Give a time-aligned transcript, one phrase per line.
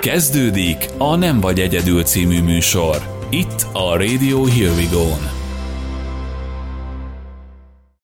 [0.00, 3.26] Kezdődik a Nem vagy egyedül című műsor.
[3.30, 5.30] Itt a Radio Here We Go-n.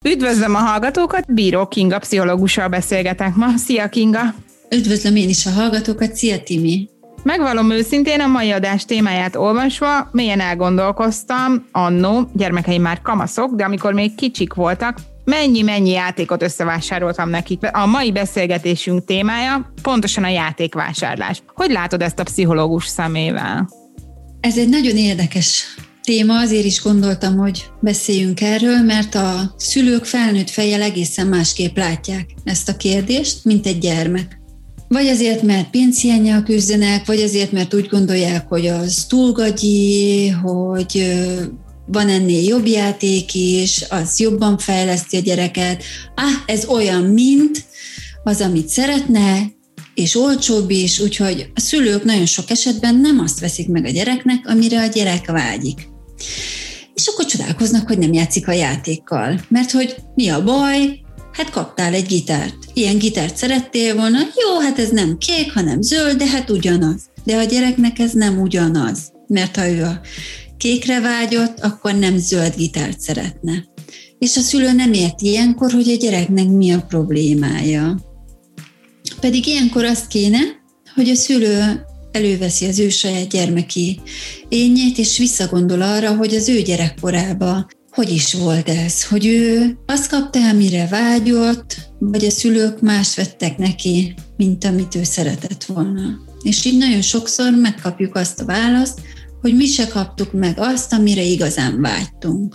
[0.07, 3.47] Üdvözlöm a hallgatókat, Bíró Kinga pszichológussal beszélgetek ma.
[3.57, 4.21] Szia Kinga!
[4.71, 6.89] Üdvözlöm én is a hallgatókat, szia Timi!
[7.23, 13.93] Megvalom őszintén, a mai adás témáját olvasva mélyen elgondolkoztam, annó, gyermekeim már kamaszok, de amikor
[13.93, 17.59] még kicsik voltak, mennyi-mennyi játékot összevásároltam nekik.
[17.73, 21.43] A mai beszélgetésünk témája pontosan a játékvásárlás.
[21.55, 23.69] Hogy látod ezt a pszichológus szemével?
[24.41, 25.65] Ez egy nagyon érdekes
[26.05, 32.31] téma, azért is gondoltam, hogy beszéljünk erről, mert a szülők felnőtt fejjel egészen másképp látják
[32.45, 34.39] ezt a kérdést, mint egy gyermek.
[34.89, 41.17] Vagy azért, mert pénzhiányjal küzdenek, vagy azért, mert úgy gondolják, hogy az túlgagyi, hogy
[41.87, 45.83] van ennél jobb játék is, az jobban fejleszti a gyereket.
[46.15, 47.65] Ah, ez olyan, mint
[48.25, 49.53] az, amit szeretne,
[49.95, 54.49] és olcsóbb is, úgyhogy a szülők nagyon sok esetben nem azt veszik meg a gyereknek,
[54.49, 55.89] amire a gyerek vágyik.
[56.95, 59.41] És akkor csodálkoznak, hogy nem játszik a játékkal.
[59.49, 60.99] Mert hogy mi a baj?
[61.33, 62.57] Hát kaptál egy gitárt.
[62.75, 64.19] Ilyen gitárt szerettél volna?
[64.19, 67.03] Jó, hát ez nem kék, hanem zöld, de hát ugyanaz.
[67.25, 69.13] De a gyereknek ez nem ugyanaz.
[69.27, 70.01] Mert ha ő a
[70.65, 73.65] kékre vágyott, akkor nem zöld gitárt szeretne.
[74.19, 78.01] És a szülő nem érti ilyenkor, hogy a gyereknek mi a problémája.
[79.21, 80.39] Pedig ilyenkor azt kéne,
[80.95, 84.01] hogy a szülő előveszi az ő saját gyermeki
[84.49, 90.09] énjét, és visszagondol arra, hogy az ő gyerekkorában hogy is volt ez, hogy ő azt
[90.09, 96.19] kapta, amire vágyott, vagy a szülők más vettek neki, mint amit ő szeretett volna.
[96.43, 99.01] És így nagyon sokszor megkapjuk azt a választ,
[99.45, 102.55] hogy mi se kaptuk meg azt, amire igazán vágytunk.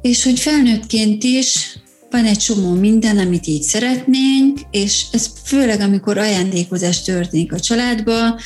[0.00, 1.78] És hogy felnőttként is
[2.10, 8.40] van egy csomó minden, amit így szeretnénk, és ez főleg, amikor ajándékozás történik a családba,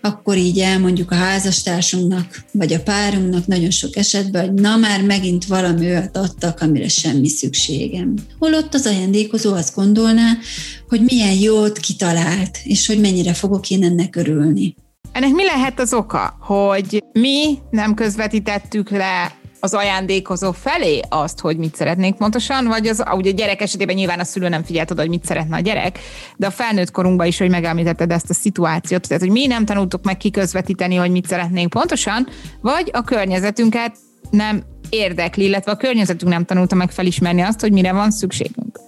[0.00, 5.44] akkor így elmondjuk a házastársunknak, vagy a párunknak nagyon sok esetben, hogy na már megint
[5.44, 8.14] valami olyat adtak, amire semmi szükségem.
[8.38, 10.38] Holott az ajándékozó azt gondolná,
[10.88, 14.74] hogy milyen jót kitalált, és hogy mennyire fogok én ennek örülni.
[15.14, 21.56] Ennek mi lehet az oka, hogy mi nem közvetítettük le az ajándékozó felé azt, hogy
[21.56, 25.00] mit szeretnénk pontosan, vagy az, ugye a gyerek esetében nyilván a szülő nem figyelt oda,
[25.00, 25.98] hogy mit szeretne a gyerek,
[26.36, 30.04] de a felnőtt korunkban is, hogy megemlítetted ezt a szituációt, tehát hogy mi nem tanultuk
[30.04, 32.28] meg kiközvetíteni, hogy mit szeretnénk pontosan,
[32.60, 33.96] vagy a környezetünket
[34.30, 38.80] nem érdekli, illetve a környezetünk nem tanulta meg felismerni azt, hogy mire van szükségünk.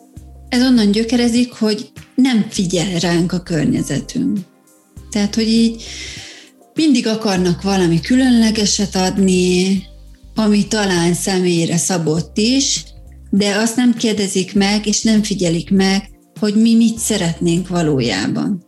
[0.49, 4.39] Ez onnan gyökerezik, hogy nem figyel ránk a környezetünk.
[5.11, 5.83] Tehát, hogy így
[6.75, 9.83] mindig akarnak valami különlegeset adni,
[10.35, 12.85] ami talán személyre szabott is,
[13.31, 18.65] de azt nem kérdezik meg, és nem figyelik meg, hogy mi mit szeretnénk valójában.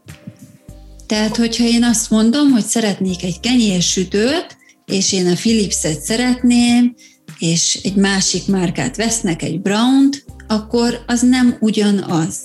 [1.07, 4.57] Tehát, hogyha én azt mondom, hogy szeretnék egy kenyérsütőt,
[4.87, 6.95] és én a Philips-et szeretném,
[7.39, 12.37] és egy másik márkát vesznek, egy Brown-t, akkor az nem ugyanaz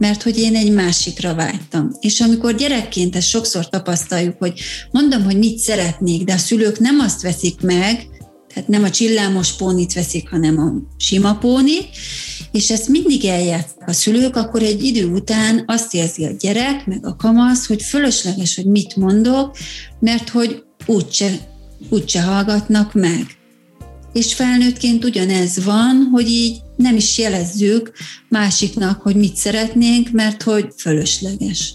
[0.00, 1.96] mert hogy én egy másikra vágytam.
[2.00, 6.98] És amikor gyerekként ezt sokszor tapasztaljuk, hogy mondom, hogy mit szeretnék, de a szülők nem
[6.98, 8.08] azt veszik meg,
[8.54, 11.78] tehát nem a csillámos pónit veszik, hanem a sima póni,
[12.52, 17.06] és ezt mindig eljátszák a szülők, akkor egy idő után azt érzi a gyerek, meg
[17.06, 19.56] a kamasz, hogy fölösleges, hogy mit mondok,
[19.98, 21.30] mert hogy úgyse,
[21.88, 23.39] úgyse hallgatnak meg.
[24.12, 27.92] És felnőttként ugyanez van, hogy így nem is jelezzük
[28.28, 31.74] másiknak, hogy mit szeretnénk, mert hogy fölösleges.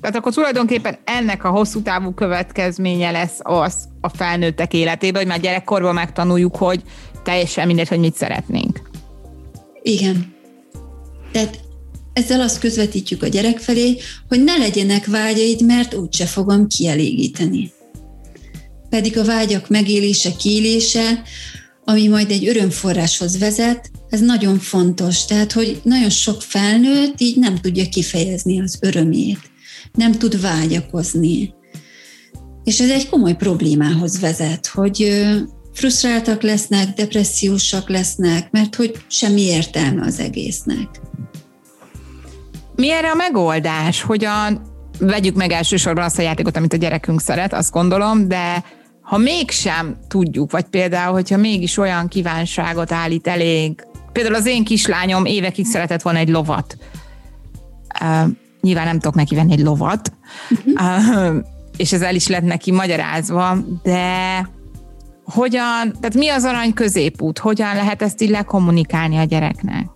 [0.00, 5.40] Tehát akkor tulajdonképpen ennek a hosszú távú következménye lesz az a felnőttek életében, hogy már
[5.40, 6.82] gyerekkorban megtanuljuk, hogy
[7.22, 8.80] teljesen mindegy, hogy mit szeretnénk.
[9.82, 10.34] Igen.
[11.32, 11.60] Tehát
[12.12, 13.96] ezzel azt közvetítjük a gyerek felé,
[14.28, 17.72] hogy ne legyenek vágyaid, mert úgyse fogom kielégíteni.
[18.88, 21.22] Pedig a vágyak megélése, kiélése,
[21.84, 25.24] ami majd egy örömforráshoz vezet, ez nagyon fontos.
[25.24, 29.40] Tehát, hogy nagyon sok felnőtt így nem tudja kifejezni az örömét,
[29.92, 31.54] nem tud vágyakozni.
[32.64, 35.26] És ez egy komoly problémához vezet, hogy
[35.72, 40.88] frusztráltak lesznek, depressziósak lesznek, mert hogy semmi értelme az egésznek.
[42.76, 44.02] Mi erre a megoldás?
[44.02, 44.62] Hogyan
[44.98, 48.64] vegyük meg elsősorban azt a játékot, amit a gyerekünk szeret, azt gondolom, de
[49.04, 55.24] ha mégsem tudjuk, vagy például, hogyha mégis olyan kívánságot állít elég, például az én kislányom
[55.24, 56.76] évekig szeretett volna egy lovat.
[58.00, 58.30] Uh,
[58.60, 60.12] nyilván nem tudok neki venni egy lovat,
[60.66, 61.36] uh,
[61.76, 64.48] és ez el is lett neki magyarázva, de
[65.24, 69.86] hogyan, tehát mi az arany középút, hogyan lehet ezt így lekommunikálni a gyereknek?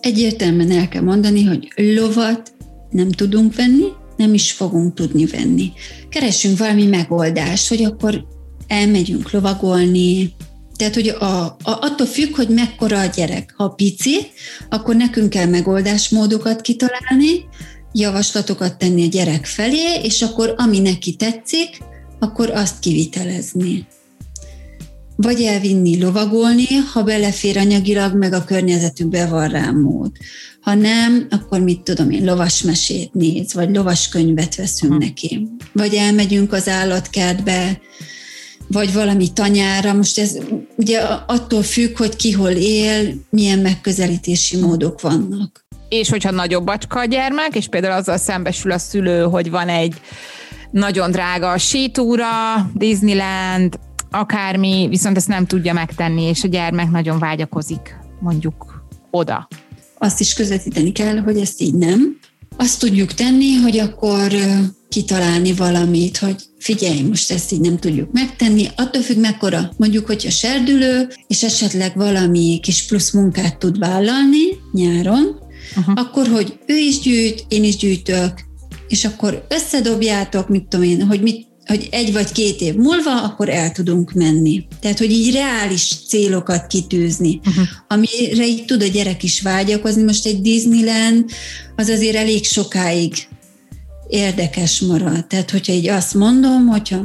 [0.00, 2.52] Egyértelműen el kell mondani, hogy lovat
[2.90, 3.86] nem tudunk venni,
[4.16, 5.72] nem is fogunk tudni venni.
[6.08, 8.24] Keresünk valami megoldást, hogy akkor
[8.70, 10.34] elmegyünk lovagolni,
[10.76, 13.54] tehát, hogy a, a, attól függ, hogy mekkora a gyerek.
[13.56, 14.16] Ha pici,
[14.68, 17.44] akkor nekünk kell megoldásmódokat kitalálni,
[17.92, 21.78] javaslatokat tenni a gyerek felé, és akkor ami neki tetszik,
[22.18, 23.86] akkor azt kivitelezni.
[25.16, 30.12] Vagy elvinni lovagolni, ha belefér anyagilag, meg a környezetükben van rá mód.
[30.60, 35.48] Ha nem, akkor mit tudom én, lovasmesét néz, vagy lovaskönyvet veszünk neki.
[35.72, 37.80] Vagy elmegyünk az állatkertbe,
[38.72, 39.92] vagy valami tanyára.
[39.92, 40.38] Most ez
[40.76, 45.64] ugye attól függ, hogy ki hol él, milyen megközelítési módok vannak.
[45.88, 50.00] És hogyha nagyobb bacska a gyermek, és például azzal szembesül a szülő, hogy van egy
[50.70, 52.26] nagyon drága sétúra,
[52.74, 53.78] Disneyland,
[54.10, 59.48] akármi, viszont ezt nem tudja megtenni, és a gyermek nagyon vágyakozik mondjuk oda.
[59.98, 62.18] Azt is közvetíteni kell, hogy ezt így nem.
[62.56, 64.32] Azt tudjuk tenni, hogy akkor
[64.90, 69.72] kitalálni valamit, hogy figyelj, most ezt így nem tudjuk megtenni, attól függ mekkora.
[69.76, 75.38] Mondjuk, hogyha serdülő, és esetleg valami kis plusz munkát tud vállalni nyáron,
[75.76, 75.94] uh-huh.
[75.96, 78.32] akkor, hogy ő is gyűjt, én is gyűjtök,
[78.88, 83.48] és akkor összedobjátok, mit tudom én, hogy mit hogy egy vagy két év múlva, akkor
[83.48, 84.66] el tudunk menni.
[84.80, 87.64] Tehát, hogy így reális célokat kitűzni, uh-huh.
[87.88, 90.02] amire így tud a gyerek is vágyakozni.
[90.02, 91.30] Most egy Disneyland
[91.76, 93.14] az azért elég sokáig
[94.10, 95.26] érdekes marad.
[95.26, 97.02] Tehát, hogyha így azt mondom, hogyha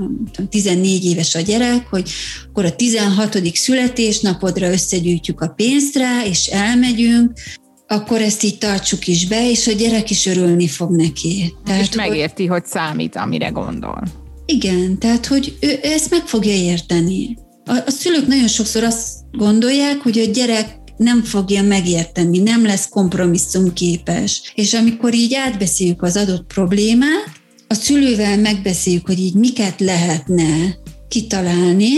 [0.49, 2.09] 14 éves a gyerek, hogy
[2.47, 3.55] akkor a 16.
[3.55, 7.31] születésnapodra összegyűjtjük a pénzt rá, és elmegyünk,
[7.87, 11.53] akkor ezt így tartsuk is be, és a gyerek is örülni fog neki.
[11.65, 14.03] Tehát, és megérti, hogy, hogy számít, amire gondol.
[14.45, 17.37] Igen, tehát, hogy ő ezt meg fogja érteni.
[17.65, 22.89] A, a szülők nagyon sokszor azt gondolják, hogy a gyerek nem fogja megérteni, nem lesz
[22.89, 24.51] kompromisszumképes.
[24.55, 30.77] És amikor így átbeszéljük az adott problémát, a szülővel megbeszéljük, hogy így miket lehetne
[31.07, 31.89] kitalálni,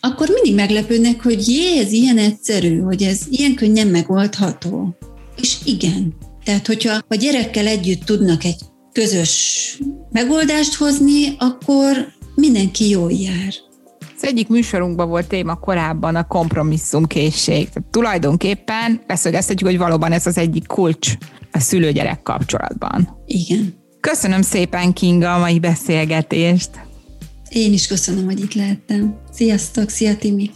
[0.00, 4.96] akkor mindig meglepődnek, hogy jé, ez ilyen egyszerű, hogy ez ilyen könnyen megoldható.
[5.40, 6.14] És igen.
[6.44, 8.60] Tehát, hogyha a gyerekkel együtt tudnak egy
[8.92, 9.78] közös
[10.10, 13.54] megoldást hozni, akkor mindenki jól jár.
[14.22, 17.68] Az egyik műsorunkban volt téma korábban a kompromisszumkészség.
[17.68, 21.12] Tehát tulajdonképpen leszögeztetjük, hogy valóban ez az egyik kulcs
[21.52, 23.08] a szülőgyerek kapcsolatban.
[23.26, 23.74] Igen.
[24.00, 26.70] Köszönöm szépen, Kinga, a mai beszélgetést.
[27.48, 29.16] Én is köszönöm, hogy itt lehettem.
[29.32, 30.50] Sziasztok, szia Timi!